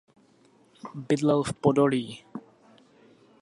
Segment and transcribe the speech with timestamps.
[1.09, 2.25] Bydlel v Podolí.